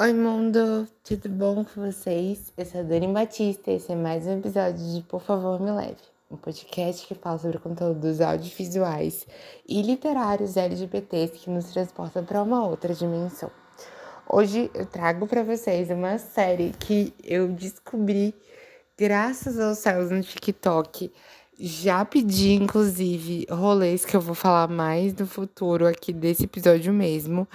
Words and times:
Oi, 0.00 0.12
mundo! 0.12 0.86
Tudo 1.02 1.28
bom 1.28 1.64
com 1.64 1.84
vocês? 1.84 2.52
Eu 2.56 2.64
sou 2.64 2.82
a 2.82 2.84
Dani 2.84 3.08
Batista 3.08 3.72
e 3.72 3.74
esse 3.74 3.90
é 3.90 3.96
mais 3.96 4.28
um 4.28 4.38
episódio 4.38 4.78
de 4.94 5.02
Por 5.02 5.20
Favor 5.20 5.60
Me 5.60 5.72
Leve, 5.72 5.96
um 6.30 6.36
podcast 6.36 7.04
que 7.04 7.16
fala 7.16 7.36
sobre 7.36 7.58
conteúdos 7.58 8.20
audiovisuais 8.20 9.26
e 9.68 9.82
literários 9.82 10.56
LGBTs 10.56 11.40
que 11.40 11.50
nos 11.50 11.72
transportam 11.72 12.24
para 12.24 12.40
uma 12.40 12.64
outra 12.64 12.94
dimensão. 12.94 13.50
Hoje 14.28 14.70
eu 14.72 14.86
trago 14.86 15.26
para 15.26 15.42
vocês 15.42 15.90
uma 15.90 16.16
série 16.16 16.72
que 16.78 17.12
eu 17.24 17.48
descobri 17.48 18.36
graças 18.96 19.58
aos 19.58 19.78
céus 19.78 20.12
no 20.12 20.20
TikTok. 20.20 21.12
Já 21.58 22.04
pedi, 22.04 22.52
inclusive, 22.52 23.46
rolês 23.50 24.04
que 24.04 24.16
eu 24.16 24.20
vou 24.20 24.34
falar 24.34 24.68
mais 24.68 25.14
no 25.14 25.26
futuro 25.26 25.86
aqui 25.86 26.12
desse 26.12 26.44
episódio 26.44 26.92
mesmo. 26.92 27.48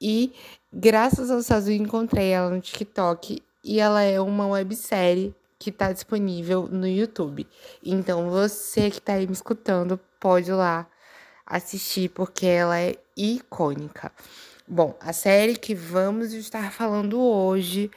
E 0.00 0.32
Graças 0.74 1.30
ao 1.30 1.42
Sazu, 1.42 1.70
encontrei 1.70 2.30
ela 2.30 2.48
no 2.48 2.58
TikTok 2.58 3.42
e 3.62 3.78
ela 3.78 4.00
é 4.00 4.18
uma 4.18 4.46
websérie 4.46 5.34
que 5.58 5.68
está 5.68 5.92
disponível 5.92 6.66
no 6.66 6.88
YouTube. 6.88 7.46
Então, 7.84 8.30
você 8.30 8.90
que 8.90 8.96
está 8.96 9.12
aí 9.12 9.26
me 9.26 9.34
escutando, 9.34 10.00
pode 10.18 10.48
ir 10.48 10.54
lá 10.54 10.86
assistir, 11.44 12.08
porque 12.08 12.46
ela 12.46 12.80
é 12.80 12.94
icônica. 13.14 14.10
Bom, 14.66 14.96
a 14.98 15.12
série 15.12 15.56
que 15.56 15.74
vamos 15.74 16.32
estar 16.32 16.72
falando 16.72 17.20
hoje 17.20 17.90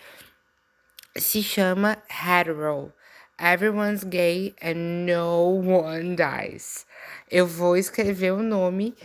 se 1.16 1.42
chama 1.42 1.98
Hetero. 2.10 2.92
Everyone's 3.40 4.04
gay 4.04 4.56
and 4.62 5.06
no 5.06 5.62
one 5.62 6.16
dies. 6.16 6.86
Eu 7.30 7.46
vou 7.46 7.76
escrever 7.76 8.32
o 8.32 8.42
nome 8.42 8.96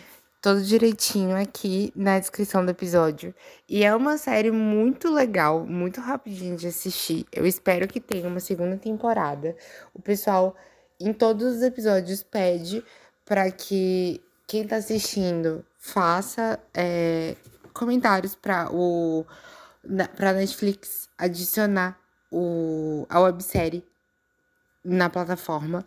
todo 0.41 0.63
direitinho 0.63 1.37
aqui 1.37 1.93
na 1.95 2.19
descrição 2.19 2.65
do 2.65 2.71
episódio. 2.71 3.35
E 3.69 3.85
é 3.85 3.95
uma 3.95 4.17
série 4.17 4.51
muito 4.51 5.13
legal, 5.13 5.67
muito 5.67 6.01
rapidinho 6.01 6.57
de 6.57 6.69
assistir. 6.69 7.27
Eu 7.33 7.47
espero 7.47 7.87
que 7.89 8.01
tenha 8.01 8.29
uma 8.29 8.41
segunda 8.41 8.77
temporada. 8.77 9.57
O 9.93 10.01
pessoal 10.01 10.57
em 10.99 11.13
todos 11.13 11.57
os 11.57 11.63
episódios 11.63 12.23
pede 12.23 12.85
para 13.25 13.51
que 13.51 14.23
quem 14.47 14.67
tá 14.67 14.77
assistindo 14.77 15.65
faça 15.79 16.59
é, 16.75 17.37
comentários 17.73 18.35
para 18.35 18.71
o 18.73 19.25
para 20.15 20.35
Netflix 20.35 21.09
adicionar 21.17 21.99
o, 22.31 23.07
a 23.09 23.19
websérie 23.21 23.83
na 24.85 25.09
plataforma. 25.11 25.85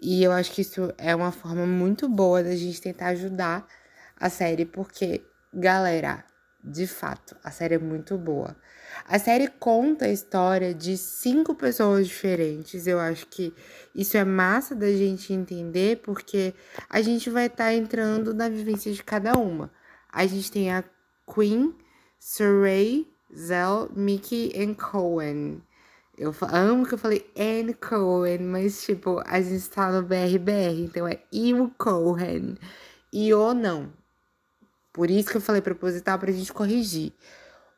E 0.00 0.22
eu 0.22 0.32
acho 0.32 0.52
que 0.52 0.60
isso 0.60 0.92
é 0.98 1.14
uma 1.14 1.32
forma 1.32 1.66
muito 1.66 2.08
boa 2.08 2.42
da 2.42 2.54
gente 2.54 2.80
tentar 2.80 3.08
ajudar 3.08 3.66
a 4.18 4.28
série 4.28 4.64
porque, 4.64 5.24
galera, 5.52 6.24
de 6.62 6.86
fato, 6.86 7.36
a 7.44 7.50
série 7.50 7.76
é 7.76 7.78
muito 7.78 8.18
boa. 8.18 8.56
A 9.06 9.18
série 9.18 9.46
conta 9.46 10.06
a 10.06 10.12
história 10.12 10.74
de 10.74 10.96
cinco 10.96 11.54
pessoas 11.54 12.08
diferentes. 12.08 12.86
Eu 12.86 12.98
acho 12.98 13.26
que 13.26 13.54
isso 13.94 14.16
é 14.16 14.24
massa 14.24 14.74
da 14.74 14.90
gente 14.90 15.32
entender, 15.32 15.98
porque 15.98 16.54
a 16.88 17.00
gente 17.00 17.30
vai 17.30 17.46
estar 17.46 17.66
tá 17.66 17.74
entrando 17.74 18.34
na 18.34 18.48
vivência 18.48 18.92
de 18.92 19.02
cada 19.02 19.34
uma. 19.34 19.70
A 20.12 20.26
gente 20.26 20.50
tem 20.50 20.72
a 20.72 20.82
Queen, 21.32 21.74
Surrey, 22.18 23.06
Zell, 23.34 23.90
Mickey 23.94 24.50
e 24.54 24.74
Cohen. 24.74 25.62
Eu 26.18 26.34
amo 26.50 26.86
que 26.86 26.94
eu 26.94 26.98
falei 26.98 27.30
Anne 27.38 27.74
Cohen, 27.74 28.38
mas 28.38 28.82
tipo, 28.82 29.22
a 29.26 29.40
gente 29.40 29.68
tá 29.68 29.92
no 29.92 30.02
BRBR, 30.02 30.84
então 30.84 31.06
é 31.06 31.20
Ivo 31.30 31.70
Cohen. 31.76 32.56
E 33.12 33.34
ou 33.34 33.52
não, 33.52 33.92
por 34.92 35.10
isso 35.10 35.28
que 35.28 35.36
eu 35.36 35.42
falei 35.42 35.60
proposital 35.60 36.18
para 36.18 36.30
a 36.30 36.32
gente 36.32 36.52
corrigir. 36.54 37.12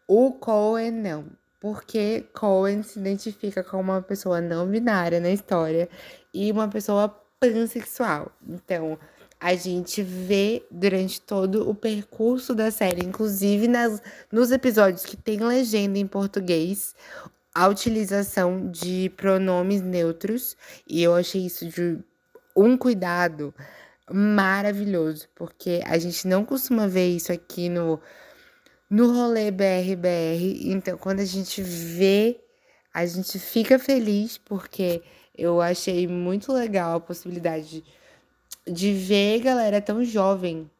O 0.06 0.32
Cohen 0.34 0.92
não, 0.92 1.26
porque 1.60 2.26
Cohen 2.32 2.84
se 2.84 3.00
identifica 3.00 3.64
como 3.64 3.90
uma 3.90 4.00
pessoa 4.00 4.40
não 4.40 4.68
binária 4.68 5.18
na 5.18 5.30
história 5.30 5.88
e 6.32 6.50
uma 6.52 6.68
pessoa 6.68 7.08
pansexual. 7.40 8.30
Então, 8.48 8.96
a 9.40 9.54
gente 9.56 10.00
vê 10.00 10.64
durante 10.70 11.20
todo 11.20 11.68
o 11.68 11.74
percurso 11.74 12.54
da 12.54 12.70
série, 12.70 13.04
inclusive 13.04 13.66
nas, 13.66 14.00
nos 14.30 14.52
episódios 14.52 15.04
que 15.04 15.16
tem 15.16 15.40
legenda 15.40 15.98
em 15.98 16.06
português, 16.06 16.94
a 17.54 17.66
utilização 17.68 18.70
de 18.70 19.10
pronomes 19.16 19.80
neutros, 19.80 20.56
e 20.86 21.02
eu 21.02 21.14
achei 21.14 21.46
isso 21.46 21.66
de 21.66 21.98
um 22.56 22.76
cuidado 22.76 23.54
maravilhoso, 24.10 25.28
porque 25.34 25.82
a 25.84 25.98
gente 25.98 26.26
não 26.26 26.44
costuma 26.44 26.86
ver 26.86 27.08
isso 27.08 27.32
aqui 27.32 27.68
no, 27.68 28.00
no 28.88 29.12
rolê 29.12 29.50
BRBR. 29.50 30.70
Então, 30.70 30.96
quando 30.96 31.20
a 31.20 31.24
gente 31.24 31.62
vê, 31.62 32.40
a 32.92 33.04
gente 33.06 33.38
fica 33.38 33.78
feliz, 33.78 34.38
porque 34.38 35.02
eu 35.36 35.60
achei 35.60 36.06
muito 36.06 36.52
legal 36.52 36.96
a 36.96 37.00
possibilidade 37.00 37.84
de, 38.66 38.72
de 38.72 38.92
ver 38.92 39.40
galera 39.40 39.80
tão 39.80 40.04
jovem 40.04 40.70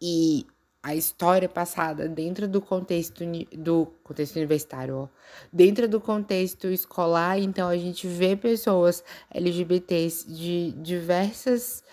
e 0.00 0.46
a 0.82 0.94
história 0.94 1.48
passada 1.48 2.08
dentro 2.08 2.48
do 2.48 2.60
contexto 2.60 3.22
do 3.52 3.86
contexto 4.02 4.36
universitário, 4.36 4.96
ó, 4.96 5.08
dentro 5.52 5.86
do 5.86 6.00
contexto 6.00 6.68
escolar, 6.68 7.38
então 7.38 7.68
a 7.68 7.76
gente 7.76 8.06
vê 8.06 8.34
pessoas 8.34 9.04
LGBTs 9.30 10.32
de 10.32 10.72
diversas 10.72 11.84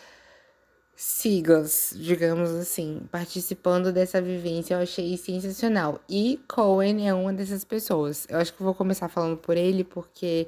siglas, 0.96 1.94
digamos 1.96 2.50
assim, 2.50 3.04
participando 3.12 3.92
dessa 3.92 4.20
vivência, 4.22 4.74
eu 4.74 4.80
achei 4.80 5.16
sensacional. 5.16 6.02
E 6.10 6.40
Cohen 6.48 7.08
é 7.08 7.14
uma 7.14 7.32
dessas 7.32 7.64
pessoas. 7.64 8.26
Eu 8.28 8.40
acho 8.40 8.52
que 8.54 8.64
vou 8.64 8.74
começar 8.74 9.08
falando 9.08 9.38
por 9.38 9.56
ele, 9.56 9.84
porque 9.84 10.48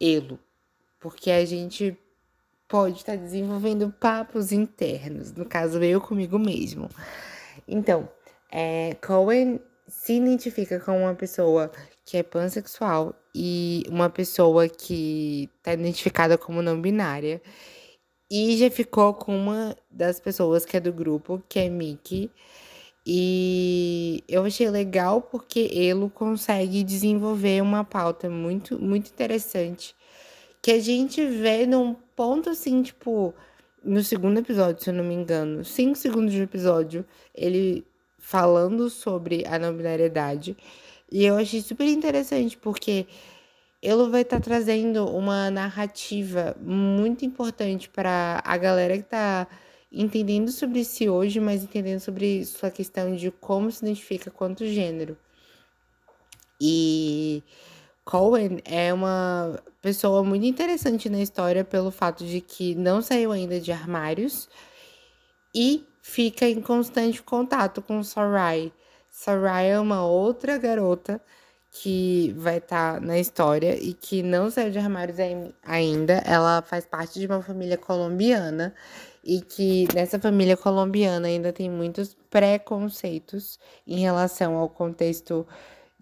ele, 0.00 0.36
porque 0.98 1.30
a 1.30 1.44
gente 1.44 1.96
pode 2.66 2.96
estar 2.96 3.16
desenvolvendo 3.16 3.94
papos 4.00 4.50
internos, 4.50 5.30
no 5.32 5.44
caso 5.44 5.80
eu 5.80 6.00
comigo 6.00 6.40
mesmo. 6.40 6.90
Então, 7.66 8.08
é, 8.50 8.96
Cohen 9.04 9.60
se 9.86 10.14
identifica 10.14 10.80
como 10.80 10.98
uma 11.00 11.14
pessoa 11.14 11.70
que 12.04 12.16
é 12.16 12.22
pansexual 12.22 13.14
e 13.34 13.82
uma 13.88 14.08
pessoa 14.10 14.68
que 14.68 15.50
está 15.58 15.72
identificada 15.72 16.38
como 16.38 16.62
não 16.62 16.80
binária. 16.80 17.40
E 18.30 18.56
já 18.56 18.70
ficou 18.70 19.14
com 19.14 19.36
uma 19.36 19.76
das 19.90 20.18
pessoas 20.20 20.64
que 20.64 20.76
é 20.76 20.80
do 20.80 20.92
grupo, 20.92 21.42
que 21.48 21.58
é 21.58 21.68
Mickey. 21.68 22.30
E 23.06 24.24
eu 24.26 24.44
achei 24.44 24.68
legal 24.70 25.20
porque 25.20 25.68
ele 25.72 26.08
consegue 26.10 26.82
desenvolver 26.82 27.62
uma 27.62 27.84
pauta 27.84 28.30
muito, 28.30 28.80
muito 28.80 29.08
interessante. 29.10 29.94
Que 30.62 30.72
a 30.72 30.80
gente 30.80 31.24
vê 31.26 31.66
num 31.66 31.94
ponto 32.16 32.48
assim, 32.48 32.82
tipo, 32.82 33.34
no 33.84 34.02
segundo 34.02 34.38
episódio, 34.38 34.82
se 34.82 34.90
eu 34.90 34.94
não 34.94 35.04
me 35.04 35.14
engano, 35.14 35.64
cinco 35.64 35.96
segundos 35.96 36.32
de 36.32 36.42
episódio, 36.42 37.04
ele 37.34 37.84
falando 38.18 38.88
sobre 38.88 39.44
a 39.46 39.58
não 39.58 39.76
binariedade. 39.76 40.56
E 41.12 41.24
eu 41.24 41.36
achei 41.36 41.60
super 41.60 41.86
interessante, 41.86 42.56
porque 42.56 43.06
ele 43.82 44.08
vai 44.08 44.22
estar 44.22 44.38
tá 44.38 44.42
trazendo 44.44 45.06
uma 45.06 45.50
narrativa 45.50 46.56
muito 46.60 47.24
importante 47.24 47.88
para 47.88 48.42
a 48.44 48.56
galera 48.56 48.94
que 48.96 49.04
está 49.04 49.46
entendendo 49.92 50.50
sobre 50.50 50.84
si 50.84 51.08
hoje, 51.08 51.38
mas 51.38 51.62
entendendo 51.62 52.00
sobre 52.00 52.44
sua 52.44 52.70
questão 52.70 53.14
de 53.14 53.30
como 53.30 53.70
se 53.70 53.84
identifica 53.84 54.30
quanto 54.30 54.66
gênero. 54.66 55.16
E 56.60 57.42
Cohen 58.04 58.60
é 58.64 58.92
uma 58.92 59.58
pessoa 59.80 60.22
muito 60.22 60.44
interessante 60.44 61.08
na 61.08 61.20
história 61.20 61.64
pelo 61.64 61.90
fato 61.90 62.24
de 62.24 62.40
que 62.40 62.74
não 62.74 63.00
saiu 63.00 63.32
ainda 63.32 63.58
de 63.58 63.72
armários 63.72 64.48
e 65.54 65.86
fica 66.02 66.46
em 66.46 66.60
constante 66.60 67.22
contato 67.22 67.80
com 67.80 68.02
Sarai. 68.02 68.72
Sarai 69.10 69.70
é 69.70 69.80
uma 69.80 70.04
outra 70.04 70.58
garota 70.58 71.20
que 71.70 72.32
vai 72.36 72.58
estar 72.58 72.94
tá 72.94 73.00
na 73.00 73.18
história 73.18 73.76
e 73.82 73.94
que 73.94 74.22
não 74.22 74.50
saiu 74.50 74.70
de 74.70 74.78
armários 74.78 75.18
ainda. 75.62 76.22
Ela 76.26 76.62
faz 76.62 76.84
parte 76.84 77.18
de 77.18 77.26
uma 77.26 77.42
família 77.42 77.78
colombiana 77.78 78.74
e 79.24 79.40
que 79.40 79.88
nessa 79.94 80.18
família 80.20 80.56
colombiana 80.56 81.26
ainda 81.26 81.52
tem 81.52 81.70
muitos 81.70 82.14
preconceitos 82.30 83.58
em 83.86 83.98
relação 83.98 84.56
ao 84.56 84.68
contexto 84.68 85.46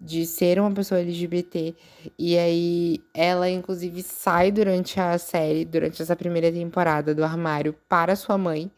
de 0.03 0.25
ser 0.25 0.59
uma 0.59 0.71
pessoa 0.71 0.99
LGBT. 0.99 1.73
E 2.19 2.37
aí 2.37 3.01
ela 3.13 3.49
inclusive 3.49 4.03
sai 4.03 4.51
durante 4.51 4.99
a 4.99 5.17
série, 5.17 5.63
durante 5.63 6.01
essa 6.01 6.15
primeira 6.15 6.51
temporada 6.51 7.15
do 7.15 7.23
armário 7.23 7.73
para 7.87 8.15
sua 8.17 8.37
mãe. 8.37 8.69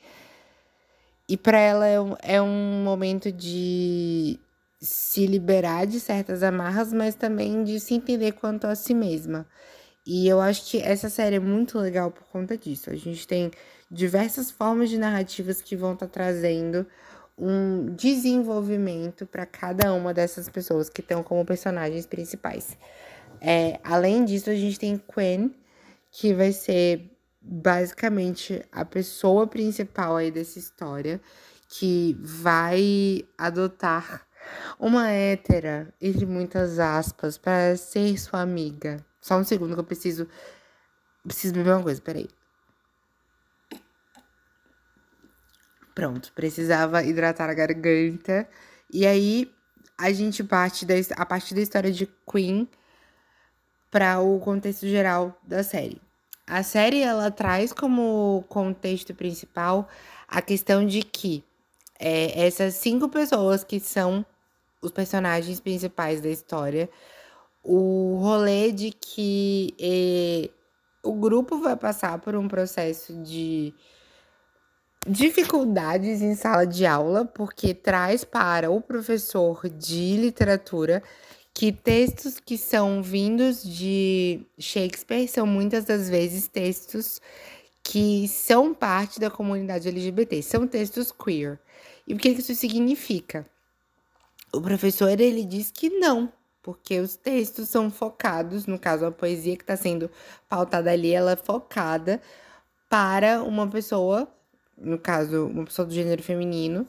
E 1.28 1.36
para 1.36 1.58
ela 1.58 1.88
é 1.88 2.00
um, 2.00 2.16
é 2.22 2.40
um 2.40 2.84
momento 2.84 3.32
de 3.32 4.40
se 4.80 5.26
liberar 5.26 5.88
de 5.88 6.00
certas 6.00 6.44
amarras, 6.44 6.94
mas 6.94 7.16
também 7.16 7.64
de 7.64 7.80
se 7.80 7.96
entender 7.96 8.34
quanto 8.34 8.68
a 8.68 8.76
si 8.76 8.94
mesma. 8.94 9.48
E 10.06 10.28
eu 10.28 10.40
acho 10.40 10.70
que 10.70 10.78
essa 10.78 11.10
série 11.10 11.38
é 11.38 11.40
muito 11.40 11.80
legal 11.80 12.12
por 12.12 12.24
conta 12.26 12.56
disso. 12.56 12.92
A 12.92 12.96
gente 12.96 13.28
tem 13.28 13.50
diversas 13.90 14.52
formas 14.52 14.92
de 14.92 15.00
narrativas 15.00 15.64
que 15.64 15.76
vão 15.76 15.94
estar 15.94 16.06
tá 16.06 16.14
trazendo 16.14 16.86
um 17.38 17.94
desenvolvimento 17.96 19.26
para 19.26 19.46
cada 19.46 19.94
uma 19.94 20.14
dessas 20.14 20.48
pessoas 20.48 20.90
que 20.90 21.02
estão 21.02 21.22
como 21.22 21.46
personagens 21.46 22.06
principais. 22.06 22.78
É, 23.42 23.80
além 23.84 24.24
disso, 24.24 24.50
a 24.50 24.56
gente 24.56 24.80
tem 24.80 24.98
Quen, 24.98 25.54
que 26.12 26.34
vai 26.34 26.52
ser 26.52 27.12
basicamente 27.42 28.64
a 28.72 28.86
pessoa 28.86 29.46
principal 29.46 30.16
aí 30.16 30.32
dessa 30.32 30.58
história, 30.58 31.22
que 31.68 32.18
vai 32.22 33.24
adotar 33.38 34.26
uma 34.80 35.10
hétera, 35.10 35.94
entre 36.02 36.26
muitas 36.26 36.80
aspas, 36.80 37.38
para 37.38 37.76
ser 37.76 38.18
sua 38.18 38.42
amiga. 38.42 39.06
Só 39.20 39.38
um 39.38 39.44
segundo 39.44 39.74
que 39.74 39.80
eu 39.80 39.86
preciso. 39.86 40.28
Preciso 41.24 41.56
beber 41.56 41.72
uma 41.72 41.84
coisa, 41.84 42.02
peraí. 42.02 42.30
Pronto, 45.96 46.34
precisava 46.34 47.02
hidratar 47.04 47.50
a 47.50 47.54
garganta. 47.54 48.48
E 48.94 49.08
aí 49.08 49.50
a 49.98 50.12
gente 50.12 50.44
parte 50.44 50.86
da, 50.86 50.94
a 51.16 51.26
partir 51.26 51.56
da 51.56 51.62
história 51.62 51.92
de 51.92 52.06
Queen 52.30 52.68
para 53.90 54.20
o 54.20 54.38
contexto 54.42 54.86
geral 54.86 55.40
da 55.42 55.64
série. 55.64 56.02
A 56.46 56.62
série 56.64 57.00
ela 57.00 57.32
traz 57.32 57.72
como 57.72 58.44
contexto 58.50 59.16
principal 59.16 59.88
a 60.28 60.42
questão 60.42 60.86
de 60.86 61.02
que 61.02 61.44
é, 61.98 62.46
essas 62.46 62.76
cinco 62.76 63.08
pessoas 63.08 63.64
que 63.64 63.80
são 63.80 64.26
os 64.82 64.92
personagens 64.92 65.62
principais 65.62 66.20
da 66.20 66.30
história, 66.30 66.90
o 67.64 68.18
rolê 68.22 68.72
de 68.72 68.92
que 68.92 69.74
é, 69.80 70.50
o 71.02 71.14
grupo 71.14 71.60
vai 71.62 71.78
passar 71.78 72.20
por 72.20 72.36
um 72.36 72.48
processo 72.50 73.14
de 73.24 73.74
dificuldades 75.06 76.22
em 76.22 76.36
sala 76.36 76.66
de 76.66 76.86
aula, 76.86 77.26
porque 77.26 77.74
traz 77.74 78.24
para 78.24 78.72
o 78.72 78.82
professor 78.82 79.70
de 79.70 80.18
literatura 80.18 81.04
que 81.54 81.72
textos 81.72 82.40
que 82.40 82.58
são 82.58 83.02
vindos 83.02 83.64
de 83.64 84.42
Shakespeare 84.60 85.28
são 85.28 85.48
muitas 85.48 85.86
das 85.86 86.10
vezes 86.10 86.48
textos 86.48 87.22
que 87.84 88.28
são 88.28 88.74
parte 88.74 89.20
da 89.20 89.30
comunidade 89.30 89.88
LGBT, 89.88 90.42
são 90.42 90.68
textos 90.68 91.12
queer. 91.12 91.60
E 92.08 92.14
o 92.14 92.18
que 92.18 92.30
isso 92.30 92.54
significa? 92.56 93.46
O 94.52 94.60
professor 94.60 95.20
ele 95.20 95.46
diz 95.46 95.72
que 95.72 95.90
não, 95.90 96.32
porque 96.64 97.00
os 97.00 97.16
textos 97.16 97.70
são 97.70 97.92
focados, 97.92 98.66
no 98.66 98.80
caso 98.80 99.06
a 99.06 99.12
poesia 99.12 99.56
que 99.56 99.64
está 99.64 99.78
sendo 99.78 100.10
pautada 100.50 100.92
ali, 100.92 101.14
ela 101.14 101.34
é 101.34 101.36
focada 101.36 102.20
para 102.90 103.44
uma 103.44 103.68
pessoa 103.68 104.28
no 104.78 104.98
caso, 104.98 105.48
uma 105.48 105.66
pessoa 105.66 105.86
do 105.86 105.94
gênero 105.94 106.22
feminino. 106.22 106.88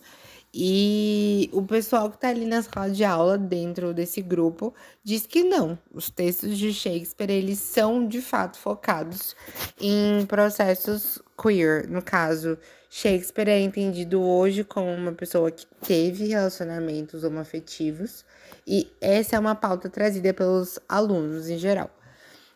E 0.58 1.50
o 1.52 1.62
pessoal 1.62 2.10
que 2.10 2.16
tá 2.16 2.28
ali 2.28 2.46
na 2.46 2.62
sala 2.62 2.88
de 2.88 3.04
aula, 3.04 3.36
dentro 3.36 3.92
desse 3.92 4.22
grupo, 4.22 4.74
diz 5.04 5.26
que 5.26 5.44
não. 5.44 5.78
Os 5.92 6.08
textos 6.08 6.56
de 6.56 6.72
Shakespeare, 6.72 7.30
eles 7.30 7.58
são 7.58 8.08
de 8.08 8.22
fato 8.22 8.58
focados 8.58 9.36
em 9.78 10.24
processos 10.24 11.20
queer. 11.36 11.86
No 11.90 12.00
caso, 12.00 12.56
Shakespeare 12.88 13.50
é 13.50 13.60
entendido 13.60 14.22
hoje 14.22 14.64
como 14.64 14.90
uma 14.90 15.12
pessoa 15.12 15.50
que 15.50 15.66
teve 15.86 16.28
relacionamentos 16.28 17.22
homoafetivos. 17.22 18.24
E 18.66 18.90
essa 18.98 19.36
é 19.36 19.38
uma 19.38 19.54
pauta 19.54 19.90
trazida 19.90 20.32
pelos 20.32 20.78
alunos 20.88 21.50
em 21.50 21.58
geral. 21.58 21.90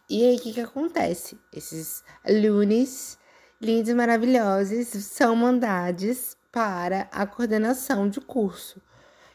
E 0.09 0.25
aí, 0.25 0.37
o 0.37 0.41
que, 0.41 0.55
que 0.55 0.61
acontece? 0.61 1.39
Esses 1.55 2.03
alunos 2.25 3.19
e 3.63 3.95
maravilhosos 3.95 4.89
são 4.89 5.37
mandados 5.37 6.35
para 6.51 7.03
a 7.13 7.27
coordenação 7.27 8.09
de 8.09 8.19
curso. 8.19 8.81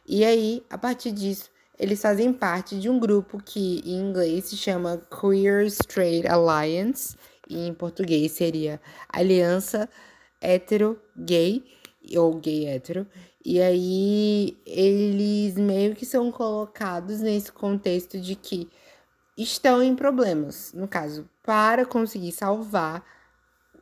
E 0.03 0.25
aí, 0.25 0.63
a 0.67 0.79
partir 0.79 1.11
disso, 1.11 1.51
eles 1.77 2.01
fazem 2.01 2.33
parte 2.33 2.79
de 2.79 2.89
um 2.89 2.97
grupo 2.97 3.37
que 3.37 3.83
em 3.85 3.99
inglês 3.99 4.45
se 4.45 4.57
chama 4.57 4.99
Queer 5.11 5.67
Straight 5.67 6.27
Alliance, 6.27 7.15
e 7.47 7.67
em 7.67 7.73
português 7.73 8.31
seria 8.31 8.81
Aliança 9.09 9.87
Hétero 10.41 10.99
Gay 11.15 11.63
ou 12.17 12.33
Gay 12.39 12.65
Hétero. 12.65 13.05
E 13.45 13.61
aí 13.61 14.57
eles 14.65 15.53
meio 15.55 15.93
que 15.93 16.05
são 16.05 16.31
colocados 16.31 17.19
nesse 17.19 17.51
contexto 17.51 18.19
de 18.19 18.33
que 18.33 18.67
estão 19.37 19.83
em 19.83 19.95
problemas, 19.95 20.73
no 20.73 20.87
caso, 20.87 21.29
para 21.43 21.85
conseguir 21.85 22.31
salvar 22.31 23.14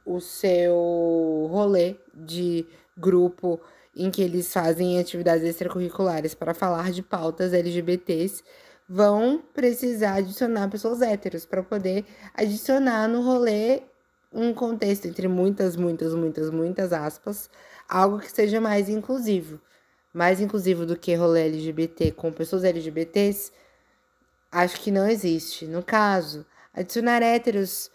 o 0.05 0.19
seu 0.19 1.47
rolê 1.49 1.95
de 2.13 2.65
grupo 2.97 3.59
em 3.95 4.09
que 4.09 4.21
eles 4.21 4.51
fazem 4.51 4.99
atividades 4.99 5.43
extracurriculares 5.43 6.33
para 6.33 6.53
falar 6.53 6.91
de 6.91 7.03
pautas 7.03 7.53
LGBTs, 7.53 8.43
vão 8.87 9.41
precisar 9.53 10.15
adicionar 10.15 10.69
pessoas 10.69 11.01
héteros 11.01 11.45
para 11.45 11.63
poder 11.63 12.05
adicionar 12.33 13.07
no 13.07 13.21
rolê 13.21 13.83
um 14.31 14.53
contexto 14.53 15.07
entre 15.07 15.27
muitas, 15.27 15.75
muitas, 15.75 16.13
muitas, 16.15 16.49
muitas 16.49 16.91
aspas, 16.91 17.49
algo 17.87 18.19
que 18.19 18.31
seja 18.31 18.59
mais 18.59 18.89
inclusivo. 18.89 19.61
Mais 20.11 20.39
inclusivo 20.39 20.85
do 20.85 20.97
que 20.97 21.13
rolê 21.15 21.45
LGBT 21.45 22.11
com 22.11 22.31
pessoas 22.31 22.63
LGBTs, 22.63 23.51
acho 24.51 24.79
que 24.81 24.91
não 24.91 25.07
existe. 25.07 25.65
No 25.65 25.83
caso, 25.83 26.45
adicionar 26.73 27.21
héteros 27.21 27.91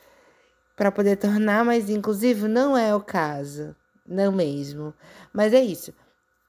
para 0.79 0.93
poder 0.93 1.17
tornar 1.17 1.65
mais 1.65 1.91
inclusivo 1.91 2.47
não 2.47 2.79
é 2.79 2.95
o 2.95 3.01
caso, 3.01 3.75
não 4.07 4.31
mesmo. 4.31 4.95
Mas 5.33 5.53
é 5.53 5.61
isso. 5.61 5.93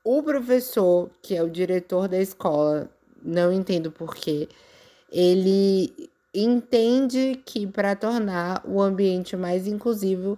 O 0.04 0.22
professor, 0.22 1.10
que 1.20 1.36
é 1.36 1.42
o 1.42 1.50
diretor 1.50 2.08
da 2.08 2.20
escola, 2.20 2.88
não 3.24 3.52
entendo 3.52 3.92
porquê, 3.92 4.48
ele 5.12 6.12
entende 6.32 7.42
que 7.44 7.66
para 7.66 7.96
tornar 7.96 8.62
o 8.68 8.80
ambiente 8.80 9.36
mais 9.36 9.66
inclusivo, 9.66 10.38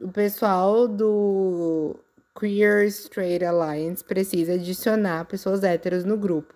o 0.00 0.08
pessoal 0.08 0.86
do 0.86 1.96
Queer 2.38 2.86
Straight 2.86 3.44
Alliance 3.44 4.04
precisa 4.04 4.52
adicionar 4.54 5.24
pessoas 5.24 5.64
héteros 5.64 6.04
no 6.04 6.16
grupo 6.16 6.54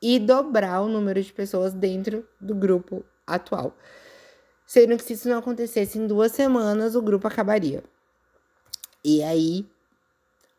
e 0.00 0.18
dobrar 0.18 0.82
o 0.82 0.88
número 0.88 1.22
de 1.22 1.32
pessoas 1.32 1.72
dentro 1.72 2.22
do 2.38 2.54
grupo 2.54 3.02
atual 3.26 3.74
sendo 4.68 4.98
que 4.98 5.02
se 5.02 5.14
isso 5.14 5.30
não 5.30 5.38
acontecesse 5.38 5.98
em 5.98 6.06
duas 6.06 6.30
semanas, 6.32 6.94
o 6.94 7.00
grupo 7.00 7.26
acabaria. 7.26 7.82
E 9.02 9.22
aí 9.22 9.66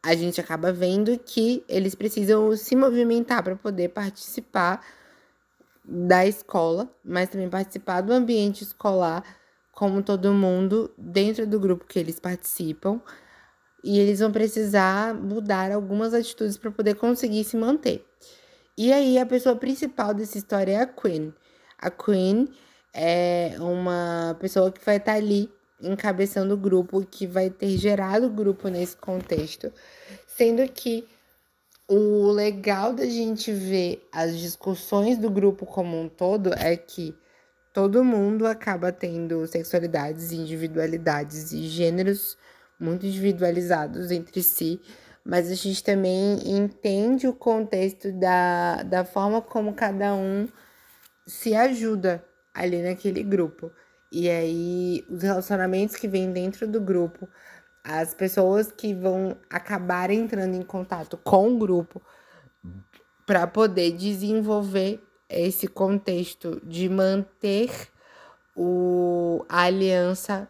a 0.01 0.15
gente 0.15 0.41
acaba 0.41 0.73
vendo 0.73 1.15
que 1.19 1.63
eles 1.69 1.93
precisam 1.93 2.57
se 2.57 2.75
movimentar 2.75 3.43
para 3.43 3.55
poder 3.55 3.89
participar 3.89 4.83
da 5.85 6.25
escola, 6.25 6.89
mas 7.05 7.29
também 7.29 7.47
participar 7.47 8.01
do 8.01 8.11
ambiente 8.11 8.63
escolar, 8.63 9.23
como 9.71 10.01
todo 10.01 10.33
mundo, 10.33 10.91
dentro 10.97 11.45
do 11.45 11.59
grupo 11.59 11.85
que 11.85 11.99
eles 11.99 12.19
participam. 12.19 12.99
E 13.83 13.99
eles 13.99 14.19
vão 14.19 14.31
precisar 14.31 15.13
mudar 15.13 15.71
algumas 15.71 16.15
atitudes 16.15 16.57
para 16.57 16.71
poder 16.71 16.95
conseguir 16.95 17.43
se 17.43 17.55
manter. 17.55 18.03
E 18.75 18.91
aí 18.91 19.19
a 19.19 19.25
pessoa 19.25 19.55
principal 19.55 20.15
dessa 20.15 20.39
história 20.39 20.71
é 20.71 20.81
a 20.81 20.87
Queen. 20.87 21.31
A 21.77 21.91
Queen 21.91 22.49
é 22.93 23.55
uma 23.59 24.35
pessoa 24.39 24.71
que 24.71 24.83
vai 24.83 24.97
estar 24.97 25.13
tá 25.13 25.17
ali 25.17 25.49
encabeçando 25.81 26.53
o 26.53 26.57
grupo, 26.57 27.05
que 27.05 27.25
vai 27.25 27.49
ter 27.49 27.77
gerado 27.77 28.27
o 28.27 28.29
grupo 28.29 28.67
nesse 28.67 28.97
contexto, 28.97 29.71
sendo 30.27 30.67
que 30.71 31.07
o 31.87 32.31
legal 32.31 32.93
da 32.93 33.05
gente 33.05 33.51
ver 33.51 34.07
as 34.11 34.37
discussões 34.37 35.17
do 35.17 35.29
grupo 35.29 35.65
como 35.65 35.99
um 35.99 36.07
todo 36.07 36.53
é 36.53 36.75
que 36.77 37.15
todo 37.73 38.03
mundo 38.03 38.45
acaba 38.45 38.91
tendo 38.91 39.47
sexualidades, 39.47 40.31
individualidades 40.31 41.51
e 41.51 41.67
gêneros 41.67 42.37
muito 42.79 43.05
individualizados 43.05 44.11
entre 44.11 44.43
si, 44.43 44.79
mas 45.25 45.49
a 45.49 45.55
gente 45.55 45.83
também 45.83 46.39
entende 46.45 47.27
o 47.27 47.33
contexto 47.33 48.11
da, 48.11 48.83
da 48.83 49.03
forma 49.03 49.41
como 49.41 49.73
cada 49.73 50.13
um 50.13 50.47
se 51.25 51.55
ajuda 51.55 52.23
ali 52.53 52.81
naquele 52.81 53.23
grupo. 53.23 53.71
E 54.11 54.29
aí, 54.29 55.05
os 55.09 55.21
relacionamentos 55.21 55.95
que 55.95 56.07
vêm 56.07 56.31
dentro 56.31 56.67
do 56.67 56.81
grupo, 56.81 57.27
as 57.83 58.13
pessoas 58.13 58.71
que 58.71 58.93
vão 58.93 59.37
acabar 59.49 60.09
entrando 60.09 60.55
em 60.55 60.63
contato 60.63 61.17
com 61.17 61.53
o 61.53 61.57
grupo 61.57 62.01
para 63.25 63.45
poder 63.45 63.91
desenvolver 63.91 65.01
esse 65.29 65.67
contexto 65.67 66.59
de 66.63 66.89
manter 66.89 67.69
o, 68.55 69.45
a 69.47 69.61
aliança 69.61 70.49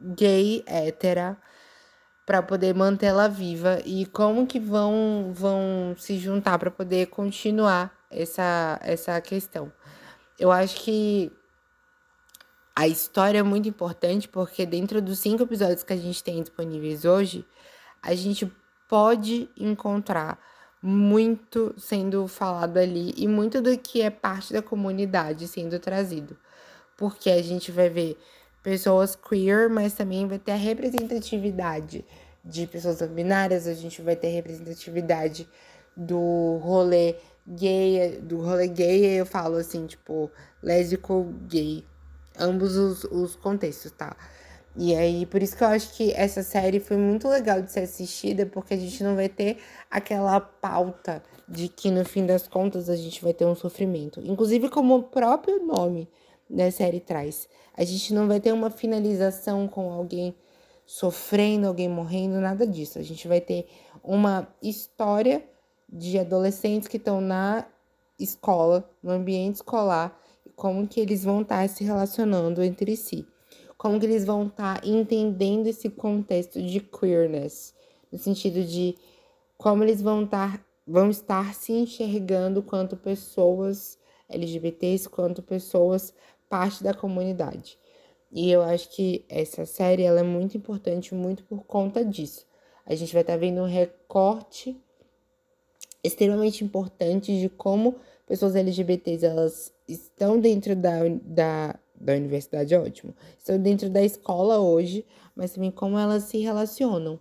gay 0.00 0.62
hétera 0.66 1.36
para 2.24 2.42
poder 2.42 2.74
mantê-la 2.74 3.28
viva 3.28 3.80
e 3.84 4.06
como 4.06 4.46
que 4.46 4.58
vão 4.58 5.30
vão 5.32 5.94
se 5.98 6.18
juntar 6.18 6.58
para 6.58 6.70
poder 6.70 7.06
continuar 7.06 7.92
essa 8.10 8.78
essa 8.82 9.20
questão. 9.20 9.72
Eu 10.38 10.52
acho 10.52 10.80
que 10.82 11.32
a 12.74 12.86
história 12.86 13.38
é 13.38 13.42
muito 13.42 13.68
importante 13.68 14.28
porque 14.28 14.66
dentro 14.66 15.00
dos 15.00 15.18
cinco 15.18 15.44
episódios 15.44 15.82
que 15.82 15.92
a 15.92 15.96
gente 15.96 16.22
tem 16.22 16.42
disponíveis 16.42 17.04
hoje, 17.04 17.44
a 18.02 18.14
gente 18.14 18.52
pode 18.88 19.48
encontrar 19.56 20.38
muito 20.82 21.74
sendo 21.78 22.28
falado 22.28 22.76
ali 22.76 23.14
e 23.16 23.26
muito 23.26 23.60
do 23.60 23.76
que 23.78 24.02
é 24.02 24.10
parte 24.10 24.52
da 24.52 24.62
comunidade 24.62 25.48
sendo 25.48 25.78
trazido. 25.80 26.36
Porque 26.96 27.30
a 27.30 27.42
gente 27.42 27.72
vai 27.72 27.88
ver 27.88 28.18
pessoas 28.62 29.16
queer, 29.16 29.70
mas 29.70 29.94
também 29.94 30.26
vai 30.26 30.38
ter 30.38 30.52
a 30.52 30.56
representatividade 30.56 32.04
de 32.44 32.66
pessoas 32.66 33.00
binárias, 33.02 33.66
a 33.66 33.74
gente 33.74 34.00
vai 34.02 34.14
ter 34.14 34.28
representatividade 34.28 35.48
do 35.96 36.58
rolê 36.62 37.16
gay, 37.46 38.18
do 38.20 38.40
rolê 38.40 38.68
gay, 38.68 39.20
eu 39.20 39.26
falo 39.26 39.56
assim, 39.56 39.86
tipo, 39.86 40.30
lésbico, 40.62 41.32
gay, 41.48 41.84
ambos 42.38 42.76
os, 42.76 43.04
os 43.04 43.36
contextos, 43.36 43.92
tá? 43.92 44.16
E 44.78 44.94
aí, 44.94 45.24
por 45.24 45.42
isso 45.42 45.56
que 45.56 45.64
eu 45.64 45.68
acho 45.68 45.94
que 45.94 46.12
essa 46.12 46.42
série 46.42 46.80
foi 46.80 46.98
muito 46.98 47.26
legal 47.28 47.62
de 47.62 47.72
ser 47.72 47.80
assistida, 47.80 48.44
porque 48.44 48.74
a 48.74 48.76
gente 48.76 49.02
não 49.02 49.16
vai 49.16 49.28
ter 49.28 49.56
aquela 49.90 50.38
pauta 50.38 51.22
de 51.48 51.68
que 51.68 51.90
no 51.90 52.04
fim 52.04 52.26
das 52.26 52.46
contas 52.46 52.90
a 52.90 52.96
gente 52.96 53.22
vai 53.22 53.32
ter 53.32 53.46
um 53.46 53.54
sofrimento. 53.54 54.20
Inclusive, 54.20 54.68
como 54.68 54.96
o 54.96 55.02
próprio 55.04 55.64
nome 55.64 56.10
da 56.48 56.70
série 56.70 57.00
traz, 57.00 57.48
a 57.74 57.84
gente 57.84 58.12
não 58.12 58.28
vai 58.28 58.38
ter 58.38 58.52
uma 58.52 58.68
finalização 58.68 59.66
com 59.66 59.90
alguém 59.90 60.34
sofrendo, 60.84 61.66
alguém 61.66 61.88
morrendo, 61.88 62.38
nada 62.38 62.66
disso. 62.66 62.98
A 62.98 63.02
gente 63.02 63.26
vai 63.26 63.40
ter 63.40 63.66
uma 64.04 64.46
história 64.62 65.42
de 65.88 66.18
adolescentes 66.18 66.88
que 66.88 66.96
estão 66.96 67.20
na 67.20 67.66
escola, 68.18 68.88
no 69.02 69.10
ambiente 69.10 69.56
escolar, 69.56 70.18
como 70.54 70.86
que 70.86 71.00
eles 71.00 71.24
vão 71.24 71.42
estar 71.42 71.68
se 71.68 71.84
relacionando 71.84 72.62
entre 72.62 72.96
si 72.96 73.26
como 73.76 74.00
que 74.00 74.06
eles 74.06 74.24
vão 74.24 74.46
estar 74.46 74.80
tá 74.80 74.86
entendendo 74.86 75.66
esse 75.66 75.88
contexto 75.88 76.60
de 76.60 76.80
queerness, 76.80 77.74
no 78.10 78.18
sentido 78.18 78.64
de 78.64 78.96
como 79.56 79.84
eles 79.84 80.00
vão 80.00 80.24
estar, 80.24 80.58
tá, 80.58 80.64
vão 80.86 81.10
estar 81.10 81.54
se 81.54 81.72
enxergando 81.72 82.62
quanto 82.62 82.96
pessoas 82.96 83.98
LGBTs, 84.28 85.08
quanto 85.08 85.42
pessoas 85.42 86.12
parte 86.48 86.82
da 86.82 86.94
comunidade. 86.94 87.78
E 88.32 88.50
eu 88.50 88.62
acho 88.62 88.90
que 88.90 89.24
essa 89.28 89.64
série 89.64 90.02
ela 90.02 90.20
é 90.20 90.24
muito 90.24 90.56
importante, 90.56 91.14
muito 91.14 91.44
por 91.44 91.64
conta 91.64 92.04
disso. 92.04 92.44
A 92.84 92.94
gente 92.94 93.12
vai 93.12 93.22
estar 93.22 93.34
tá 93.34 93.38
vendo 93.38 93.60
um 93.60 93.66
recorte 93.66 94.80
extremamente 96.06 96.64
importante 96.64 97.38
de 97.38 97.48
como 97.48 97.96
pessoas 98.26 98.56
LGBTs 98.56 99.24
elas 99.24 99.72
estão 99.88 100.40
dentro 100.40 100.74
da, 100.74 101.00
da 101.22 101.78
da 102.00 102.14
universidade 102.14 102.74
é 102.74 102.78
ótimo. 102.78 103.14
Estão 103.38 103.58
dentro 103.58 103.88
da 103.88 104.02
escola 104.02 104.58
hoje, 104.58 105.04
mas 105.34 105.52
também 105.52 105.70
como 105.70 105.98
elas 105.98 106.24
se 106.24 106.38
relacionam. 106.38 107.18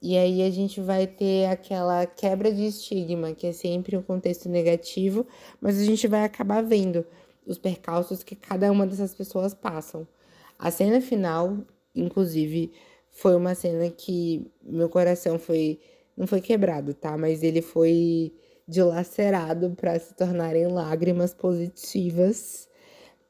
E 0.00 0.16
aí 0.16 0.42
a 0.42 0.50
gente 0.50 0.80
vai 0.80 1.06
ter 1.06 1.46
aquela 1.46 2.04
quebra 2.04 2.52
de 2.52 2.66
estigma, 2.66 3.32
que 3.32 3.46
é 3.46 3.52
sempre 3.52 3.96
um 3.96 4.02
contexto 4.02 4.48
negativo, 4.48 5.26
mas 5.60 5.78
a 5.78 5.84
gente 5.84 6.06
vai 6.06 6.24
acabar 6.24 6.62
vendo 6.62 7.06
os 7.46 7.58
percalços 7.58 8.22
que 8.22 8.34
cada 8.34 8.70
uma 8.70 8.86
dessas 8.86 9.14
pessoas 9.14 9.54
passam. 9.54 10.06
A 10.58 10.70
cena 10.70 11.00
final, 11.00 11.58
inclusive, 11.94 12.72
foi 13.10 13.34
uma 13.34 13.54
cena 13.54 13.88
que 13.90 14.50
meu 14.62 14.88
coração 14.88 15.38
foi 15.38 15.80
não 16.16 16.26
foi 16.26 16.40
quebrado, 16.40 16.94
tá? 16.94 17.16
Mas 17.16 17.42
ele 17.42 17.62
foi 17.62 18.32
dilacerado 18.66 19.70
para 19.70 19.98
se 19.98 20.14
tornarem 20.14 20.66
lágrimas 20.68 21.34
positivas 21.34 22.68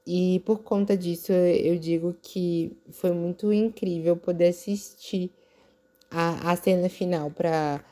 e 0.07 0.41
por 0.45 0.63
conta 0.63 0.97
disso, 0.97 1.33
eu 1.33 1.79
digo 1.79 2.15
que 2.21 2.77
foi 2.91 3.13
muito 3.13 3.53
incrível 3.53 4.17
poder 4.17 4.49
assistir 4.49 5.31
a, 6.11 6.53
a 6.53 6.57
cena 6.57 6.89
final 6.91 7.31
para 7.31 7.83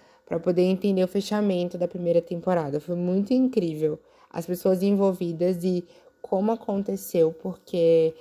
poder 0.43 0.63
entender 0.63 1.03
o 1.03 1.09
fechamento 1.09 1.79
da 1.79 1.89
primeira 1.89 2.21
temporada. 2.21 2.81
Foi 2.81 2.95
muito 2.95 3.33
incrível 3.33 3.99
as 4.31 4.45
pessoas 4.45 4.83
envolvidas 4.83 5.65
e 5.65 5.85
como 6.21 6.53
aconteceu, 6.53 7.33
porque 7.33 8.15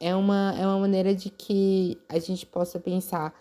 é 0.00 0.14
uma, 0.14 0.54
é 0.58 0.66
uma 0.66 0.80
maneira 0.80 1.14
de 1.14 1.30
que 1.30 1.96
a 2.08 2.18
gente 2.18 2.44
possa 2.44 2.80
pensar 2.80 3.32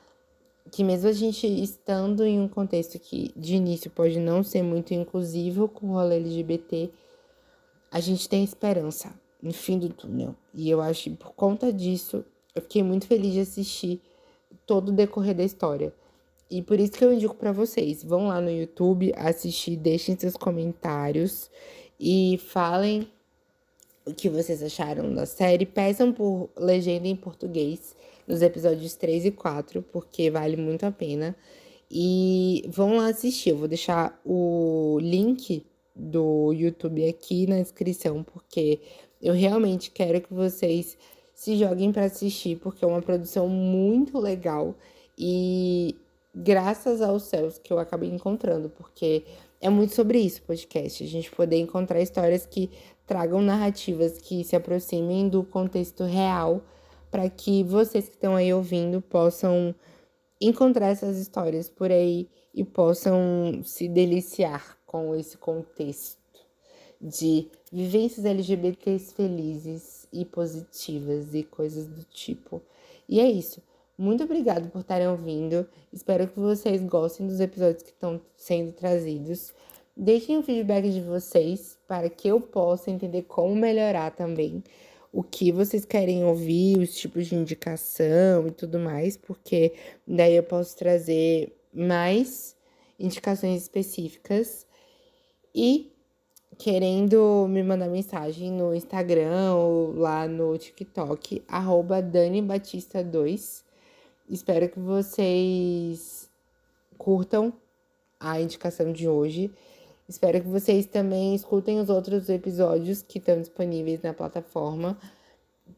que 0.71 0.83
mesmo 0.83 1.09
a 1.09 1.13
gente 1.13 1.47
estando 1.47 2.25
em 2.25 2.39
um 2.39 2.47
contexto 2.47 2.99
que 2.99 3.31
de 3.35 3.55
início 3.55 3.89
pode 3.89 4.19
não 4.19 4.43
ser 4.43 4.61
muito 4.61 4.93
inclusivo 4.93 5.67
com 5.67 5.87
o 5.87 5.93
rolê 5.93 6.17
LGBT, 6.17 6.89
a 7.91 7.99
gente 7.99 8.27
tem 8.27 8.43
esperança 8.43 9.13
no 9.41 9.53
fim 9.53 9.79
do 9.79 9.89
túnel. 9.89 10.35
E 10.53 10.69
eu 10.69 10.81
acho 10.81 11.05
que 11.05 11.09
por 11.11 11.33
conta 11.33 11.71
disso, 11.71 12.23
eu 12.53 12.61
fiquei 12.61 12.83
muito 12.83 13.07
feliz 13.07 13.33
de 13.33 13.39
assistir 13.41 14.01
todo 14.65 14.89
o 14.89 14.93
decorrer 14.93 15.35
da 15.35 15.43
história. 15.43 15.93
E 16.49 16.61
por 16.61 16.79
isso 16.79 16.93
que 16.93 17.03
eu 17.03 17.13
indico 17.13 17.35
para 17.35 17.51
vocês, 17.51 18.03
vão 18.03 18.27
lá 18.27 18.39
no 18.39 18.49
YouTube 18.49 19.13
assistir, 19.15 19.75
deixem 19.75 20.17
seus 20.17 20.35
comentários 20.35 21.49
e 21.99 22.39
falem 22.47 23.09
o 24.05 24.13
que 24.13 24.29
vocês 24.29 24.63
acharam 24.63 25.13
da 25.13 25.25
série. 25.25 25.65
Peçam 25.65 26.13
por 26.13 26.49
legenda 26.57 27.07
em 27.07 27.15
português 27.15 27.95
nos 28.27 28.41
episódios 28.41 28.95
3 28.95 29.25
e 29.25 29.31
4, 29.31 29.81
porque 29.81 30.29
vale 30.29 30.57
muito 30.57 30.85
a 30.85 30.91
pena. 30.91 31.35
E 31.89 32.65
vão 32.67 32.97
lá 32.97 33.07
assistir. 33.07 33.51
Eu 33.51 33.57
vou 33.57 33.67
deixar 33.67 34.19
o 34.25 34.99
link 35.01 35.65
do 35.95 36.51
YouTube 36.53 37.07
aqui 37.07 37.47
na 37.47 37.57
descrição, 37.57 38.23
porque 38.23 38.81
eu 39.21 39.33
realmente 39.33 39.89
quero 39.89 40.21
que 40.21 40.33
vocês 40.33 40.97
se 41.33 41.55
joguem 41.55 41.91
para 41.91 42.05
assistir, 42.05 42.57
porque 42.57 42.83
é 42.83 42.87
uma 42.87 43.01
produção 43.01 43.47
muito 43.47 44.19
legal 44.19 44.75
e 45.17 45.95
graças 46.33 47.01
aos 47.01 47.23
céus 47.23 47.57
que 47.57 47.73
eu 47.73 47.79
acabei 47.79 48.09
encontrando, 48.09 48.69
porque 48.69 49.23
é 49.59 49.69
muito 49.69 49.95
sobre 49.95 50.19
isso 50.19 50.39
o 50.41 50.43
podcast, 50.43 51.03
a 51.03 51.07
gente 51.07 51.31
poder 51.31 51.57
encontrar 51.57 52.01
histórias 52.01 52.45
que 52.45 52.69
tragam 53.05 53.41
narrativas 53.41 54.19
que 54.19 54.43
se 54.43 54.55
aproximem 54.55 55.27
do 55.27 55.43
contexto 55.43 56.03
real, 56.03 56.61
para 57.17 57.31
que 57.31 57.63
vocês 57.63 58.07
que 58.07 58.13
estão 58.13 58.35
aí 58.35 58.53
ouvindo 58.53 59.01
possam 59.01 59.73
encontrar 60.39 60.89
essas 60.89 61.17
histórias 61.17 61.67
por 61.67 61.91
aí 61.91 62.29
e 62.53 62.63
possam 62.63 63.59
se 63.63 63.87
deliciar 63.87 64.77
com 64.85 65.15
esse 65.15 65.35
contexto 65.35 66.21
de 67.01 67.47
vivências 67.71 68.23
LGBTs 68.23 69.15
felizes 69.15 70.07
e 70.13 70.25
positivas 70.25 71.33
e 71.33 71.41
coisas 71.41 71.87
do 71.87 72.03
tipo. 72.03 72.61
E 73.09 73.19
é 73.19 73.27
isso. 73.27 73.63
Muito 73.97 74.23
obrigado 74.23 74.69
por 74.69 74.81
estarem 74.81 75.07
ouvindo. 75.07 75.67
Espero 75.91 76.27
que 76.27 76.39
vocês 76.39 76.83
gostem 76.83 77.25
dos 77.25 77.39
episódios 77.39 77.81
que 77.81 77.89
estão 77.89 78.21
sendo 78.35 78.73
trazidos. 78.73 79.55
Deixem 79.95 80.37
o 80.37 80.43
feedback 80.43 80.87
de 80.91 81.01
vocês 81.01 81.79
para 81.87 82.11
que 82.11 82.27
eu 82.27 82.39
possa 82.39 82.91
entender 82.91 83.23
como 83.23 83.55
melhorar 83.55 84.11
também 84.11 84.63
o 85.17 85.23
que 85.23 85.51
vocês 85.51 85.83
querem 85.83 86.23
ouvir, 86.23 86.77
os 86.77 86.95
tipos 86.95 87.25
de 87.25 87.33
indicação 87.33 88.45
e 88.45 88.51
tudo 88.51 88.77
mais, 88.77 89.17
porque 89.17 89.73
daí 90.05 90.35
eu 90.35 90.43
posso 90.43 90.77
trazer 90.77 91.57
mais 91.73 92.55
indicações 92.99 93.63
específicas. 93.63 94.67
E 95.55 95.91
querendo 96.55 97.47
me 97.49 97.63
mandar 97.63 97.87
mensagem 97.87 98.51
no 98.51 98.75
Instagram 98.75 99.55
ou 99.55 99.91
lá 99.95 100.27
no 100.27 100.55
TikTok, 100.55 101.43
arroba 101.47 101.99
DaniBatista2. 101.99 103.63
Espero 104.29 104.69
que 104.69 104.79
vocês 104.79 106.29
curtam 106.95 107.51
a 108.19 108.39
indicação 108.39 108.93
de 108.93 109.07
hoje. 109.09 109.51
Espero 110.07 110.41
que 110.41 110.47
vocês 110.47 110.85
também 110.85 111.35
escutem 111.35 111.79
os 111.79 111.89
outros 111.89 112.29
episódios 112.29 113.01
que 113.01 113.17
estão 113.19 113.39
disponíveis 113.39 114.01
na 114.01 114.13
plataforma 114.13 114.97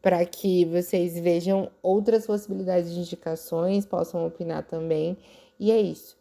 para 0.01 0.24
que 0.25 0.65
vocês 0.65 1.19
vejam 1.19 1.71
outras 1.81 2.27
possibilidades 2.27 2.93
de 2.93 3.00
indicações, 3.00 3.86
possam 3.86 4.25
opinar 4.25 4.63
também. 4.63 5.17
E 5.59 5.71
é 5.71 5.81
isso. 5.81 6.17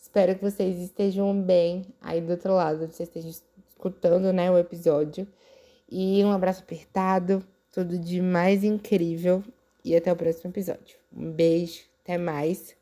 Espero 0.00 0.36
que 0.36 0.42
vocês 0.42 0.78
estejam 0.78 1.38
bem 1.42 1.84
aí 2.00 2.20
do 2.20 2.30
outro 2.30 2.54
lado, 2.54 2.86
vocês 2.86 3.08
estejam 3.08 3.30
escutando, 3.68 4.32
né, 4.32 4.50
o 4.50 4.56
episódio. 4.56 5.26
E 5.90 6.24
um 6.24 6.30
abraço 6.30 6.62
apertado, 6.62 7.44
tudo 7.72 7.98
de 7.98 8.20
mais 8.20 8.64
incrível 8.64 9.42
e 9.84 9.94
até 9.94 10.12
o 10.12 10.16
próximo 10.16 10.50
episódio. 10.50 10.96
Um 11.12 11.30
beijo, 11.30 11.82
até 12.02 12.16
mais 12.16 12.74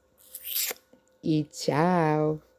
e 1.23 1.45
tchau! 1.45 2.54